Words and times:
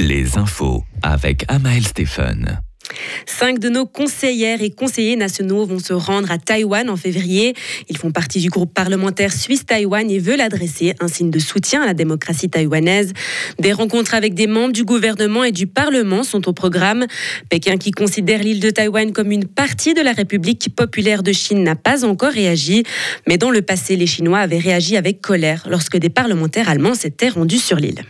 Les 0.00 0.38
infos 0.38 0.82
avec 1.02 1.44
Amael 1.48 1.86
Stephen. 1.86 2.58
Cinq 3.26 3.58
de 3.58 3.68
nos 3.68 3.84
conseillères 3.84 4.62
et 4.62 4.70
conseillers 4.70 5.14
nationaux 5.14 5.66
vont 5.66 5.78
se 5.78 5.92
rendre 5.92 6.30
à 6.30 6.38
Taïwan 6.38 6.88
en 6.88 6.96
février. 6.96 7.52
Ils 7.90 7.98
font 7.98 8.10
partie 8.10 8.40
du 8.40 8.48
groupe 8.48 8.72
parlementaire 8.72 9.30
Suisse-Taïwan 9.30 10.10
et 10.10 10.18
veulent 10.18 10.40
adresser 10.40 10.94
un 11.00 11.08
signe 11.08 11.30
de 11.30 11.38
soutien 11.38 11.82
à 11.82 11.86
la 11.86 11.92
démocratie 11.92 12.48
taïwanaise. 12.48 13.12
Des 13.58 13.74
rencontres 13.74 14.14
avec 14.14 14.32
des 14.32 14.46
membres 14.46 14.72
du 14.72 14.84
gouvernement 14.84 15.44
et 15.44 15.52
du 15.52 15.66
Parlement 15.66 16.22
sont 16.22 16.48
au 16.48 16.54
programme. 16.54 17.06
Pékin, 17.50 17.76
qui 17.76 17.90
considère 17.90 18.42
l'île 18.42 18.60
de 18.60 18.70
Taïwan 18.70 19.12
comme 19.12 19.32
une 19.32 19.46
partie 19.46 19.92
de 19.92 20.00
la 20.00 20.12
République 20.12 20.74
populaire 20.74 21.22
de 21.22 21.32
Chine, 21.32 21.62
n'a 21.62 21.76
pas 21.76 22.06
encore 22.06 22.32
réagi. 22.32 22.84
Mais 23.28 23.36
dans 23.36 23.50
le 23.50 23.60
passé, 23.60 23.96
les 23.96 24.06
Chinois 24.06 24.38
avaient 24.38 24.58
réagi 24.60 24.96
avec 24.96 25.20
colère 25.20 25.66
lorsque 25.68 25.98
des 25.98 26.08
parlementaires 26.08 26.70
allemands 26.70 26.94
s'étaient 26.94 27.28
rendus 27.28 27.58
sur 27.58 27.76
l'île. 27.76 28.02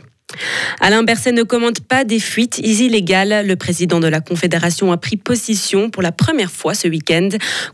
Alain 0.80 1.02
Berset 1.02 1.32
ne 1.32 1.43
commente 1.43 1.80
pas 1.80 2.04
des 2.04 2.20
fuites 2.20 2.58
illégales. 2.58 3.46
Le 3.46 3.57
président 3.57 4.00
de 4.00 4.08
la 4.08 4.21
Confédération 4.21 4.93
a 4.93 4.96
pris 4.96 5.16
position 5.16 5.90
pour 5.90 6.02
la 6.02 6.12
première 6.12 6.50
fois 6.50 6.75
ce 6.75 6.88
week-end 6.88 7.29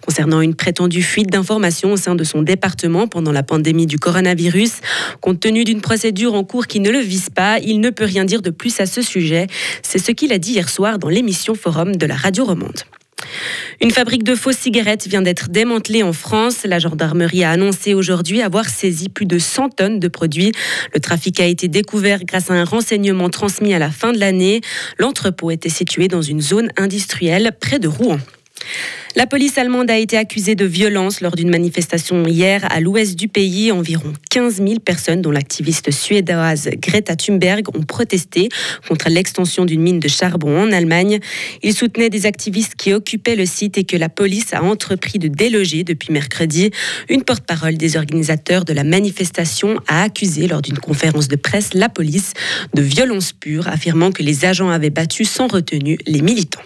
concernant 0.05 0.41
une 0.41 0.55
prétendue 0.55 1.03
fuite 1.03 1.31
d'informations 1.31 1.93
au 1.93 1.97
sein 1.97 2.15
de 2.15 2.25
son 2.25 2.43
département 2.43 3.07
pendant 3.07 3.33
la 3.33 3.43
pandémie 3.43 3.87
du 3.87 3.99
coronavirus. 3.99 4.81
Compte 5.21 5.41
tenu 5.41 5.65
d'une 5.65 5.81
procédure 5.81 6.35
en 6.35 6.45
cours 6.45 6.67
qui 6.67 6.81
ne 6.81 6.91
le 6.91 7.01
vise 7.01 7.31
pas, 7.31 7.59
il 7.59 7.81
ne 7.81 7.91
peut 7.91 8.05
rien 8.05 8.25
dire 8.25 8.43
de 8.43 8.51
plus 8.51 8.81
à 8.81 8.87
ce 8.87 9.03
sujet. 9.03 9.47
C'est 9.83 9.99
ce 9.99 10.13
qu'il 10.13 10.33
a 10.33 10.39
dit 10.39 10.53
hier 10.53 10.69
soir 10.69 10.99
dans 10.99 11.09
l'émission 11.09 11.55
Forum 11.55 11.97
de 11.97 12.07
la 12.07 12.17
radio 12.17 12.45
romande. 12.45 12.83
Une 13.83 13.91
fabrique 13.91 14.25
de 14.25 14.35
fausses 14.35 14.57
cigarettes 14.57 15.07
vient 15.07 15.23
d'être 15.23 15.51
démantelée 15.51 16.03
en 16.03 16.13
France. 16.13 16.65
La 16.65 16.79
gendarmerie 16.79 17.45
a 17.45 17.51
annoncé 17.51 17.93
aujourd'hui 17.93 18.41
avoir 18.41 18.69
saisi 18.69 19.09
plus 19.09 19.27
de 19.27 19.39
100 19.39 19.71
tonnes 19.71 20.01
de 20.01 20.09
produits. 20.09 20.53
Le 20.95 21.01
trafic 21.01 21.41
a 21.41 21.47
été 21.47 21.69
découvert 21.69 22.25
grâce 22.25 22.51
à 22.51 22.55
un 22.55 22.65
renseignement 22.65 23.29
transmis 23.29 23.75
à 23.75 23.79
la 23.79 23.91
fin 23.91 24.13
de 24.13 24.19
l'année. 24.19 24.63
L'entrepôt 24.99 25.51
était 25.51 25.69
situé 25.69 26.09
dans 26.09 26.23
une 26.23 26.41
zone 26.41 26.71
industrielle 26.79 27.53
près 27.61 27.79
de 27.79 27.89
Rouen. 27.89 28.19
La 29.17 29.27
police 29.27 29.57
allemande 29.57 29.91
a 29.91 29.97
été 29.97 30.19
accusée 30.19 30.55
de 30.55 30.67
violence 30.67 31.23
lors 31.23 31.35
d'une 31.35 31.49
manifestation 31.49 32.27
hier 32.27 32.67
à 32.71 32.81
l'ouest 32.81 33.17
du 33.17 33.29
pays. 33.29 33.73
Environ 33.73 34.13
15 34.31 34.57
000 34.57 34.81
personnes, 34.81 35.23
dont 35.23 35.31
l'activiste 35.31 35.91
suédoise 35.91 36.69
Greta 36.83 37.17
Thunberg, 37.17 37.75
ont 37.75 37.83
protesté 37.83 38.51
contre 38.87 39.09
l'extension 39.09 39.65
d'une 39.65 39.81
mine 39.81 40.01
de 40.01 40.09
charbon 40.09 40.61
en 40.61 40.71
Allemagne. 40.71 41.19
Ils 41.63 41.73
soutenaient 41.73 42.11
des 42.11 42.27
activistes 42.27 42.75
qui 42.75 42.93
occupaient 42.93 43.37
le 43.37 43.47
site 43.47 43.79
et 43.79 43.85
que 43.85 43.97
la 43.97 44.11
police 44.11 44.53
a 44.53 44.63
entrepris 44.63 45.19
de 45.19 45.29
déloger 45.29 45.83
depuis 45.83 46.13
mercredi. 46.13 46.71
Une 47.09 47.23
porte-parole 47.23 47.79
des 47.79 47.97
organisateurs 47.97 48.67
de 48.67 48.75
la 48.75 48.85
manifestation 48.85 49.81
a 49.89 50.03
accusé 50.03 50.47
lors 50.47 50.61
d'une 50.61 50.79
conférence 50.79 51.29
de 51.29 51.37
presse 51.37 51.73
la 51.73 51.89
police 51.89 52.35
de 52.75 52.83
violence 52.83 53.33
pure, 53.33 53.67
affirmant 53.69 54.13
que 54.13 54.23
les 54.23 54.45
agents 54.45 54.69
avaient 54.69 54.91
battu 54.91 55.25
sans 55.25 55.47
retenue 55.47 55.99
les 56.07 56.21
militants. 56.21 56.61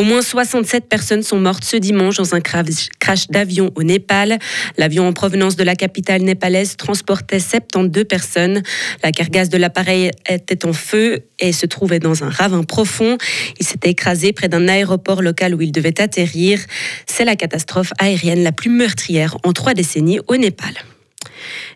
Au 0.00 0.02
moins 0.02 0.22
67 0.22 0.88
personnes 0.88 1.22
sont 1.22 1.38
mortes 1.38 1.62
ce 1.62 1.76
dimanche 1.76 2.16
dans 2.16 2.34
un 2.34 2.40
crash 2.40 3.26
d'avion 3.28 3.70
au 3.74 3.82
Népal. 3.82 4.38
L'avion 4.78 5.06
en 5.06 5.12
provenance 5.12 5.56
de 5.56 5.62
la 5.62 5.76
capitale 5.76 6.22
népalaise 6.22 6.78
transportait 6.78 7.38
72 7.38 8.04
personnes. 8.06 8.62
La 9.02 9.12
cargasse 9.12 9.50
de 9.50 9.58
l'appareil 9.58 10.10
était 10.26 10.64
en 10.64 10.72
feu 10.72 11.26
et 11.38 11.52
se 11.52 11.66
trouvait 11.66 11.98
dans 11.98 12.24
un 12.24 12.30
ravin 12.30 12.62
profond. 12.62 13.18
Il 13.58 13.66
s'était 13.66 13.90
écrasé 13.90 14.32
près 14.32 14.48
d'un 14.48 14.68
aéroport 14.68 15.20
local 15.20 15.54
où 15.54 15.60
il 15.60 15.70
devait 15.70 16.00
atterrir. 16.00 16.60
C'est 17.04 17.26
la 17.26 17.36
catastrophe 17.36 17.92
aérienne 17.98 18.42
la 18.42 18.52
plus 18.52 18.70
meurtrière 18.70 19.36
en 19.44 19.52
trois 19.52 19.74
décennies 19.74 20.20
au 20.28 20.38
Népal. 20.38 20.72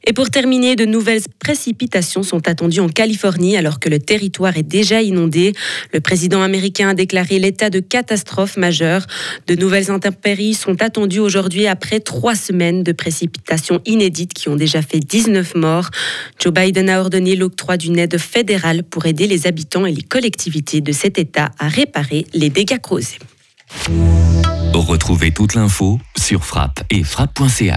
Et 0.06 0.12
pour 0.12 0.30
terminer, 0.30 0.76
de 0.76 0.84
nouvelles 0.84 1.22
précipitations 1.38 2.22
sont 2.22 2.48
attendues 2.48 2.80
en 2.80 2.88
Californie 2.88 3.56
alors 3.56 3.80
que 3.80 3.88
le 3.88 3.98
territoire 3.98 4.56
est 4.56 4.62
déjà 4.62 5.02
inondé. 5.02 5.52
Le 5.92 6.00
président 6.00 6.42
américain 6.42 6.90
a 6.90 6.94
déclaré 6.94 7.38
l'état 7.38 7.70
de 7.70 7.80
catastrophe 7.80 8.56
majeure. 8.56 9.06
De 9.46 9.54
nouvelles 9.54 9.90
intempéries 9.90 10.54
sont 10.54 10.82
attendues 10.82 11.20
aujourd'hui 11.20 11.66
après 11.66 12.00
trois 12.00 12.34
semaines 12.34 12.82
de 12.82 12.92
précipitations 12.92 13.80
inédites 13.86 14.34
qui 14.34 14.48
ont 14.48 14.56
déjà 14.56 14.82
fait 14.82 15.00
19 15.00 15.54
morts. 15.54 15.90
Joe 16.38 16.52
Biden 16.52 16.88
a 16.88 17.00
ordonné 17.00 17.36
l'octroi 17.36 17.76
d'une 17.76 17.98
aide 17.98 18.18
fédérale 18.18 18.82
pour 18.82 19.06
aider 19.06 19.26
les 19.26 19.46
habitants 19.46 19.86
et 19.86 19.92
les 19.92 20.02
collectivités 20.02 20.80
de 20.80 20.92
cet 20.92 21.18
État 21.18 21.50
à 21.58 21.68
réparer 21.68 22.26
les 22.34 22.50
dégâts 22.50 22.80
causés. 22.80 23.18
Retrouvez 24.74 25.32
toute 25.32 25.54
l'info 25.54 25.98
sur 26.16 26.44
frappe 26.44 26.82
et 26.90 27.04
frappe.ch. 27.04 27.72